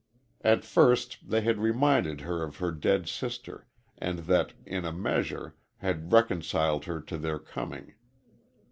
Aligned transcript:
At 0.43 0.65
first 0.65 1.29
they 1.29 1.41
had 1.41 1.59
reminded 1.59 2.21
her 2.21 2.41
of 2.41 2.57
her 2.57 2.71
dead 2.71 3.07
sister, 3.07 3.67
and 3.99 4.17
that, 4.25 4.53
in 4.65 4.83
a 4.83 4.91
measure, 4.91 5.55
had 5.77 6.11
reconciled 6.11 6.85
her 6.85 6.99
to 7.01 7.19
their 7.19 7.37
coming. 7.37 7.93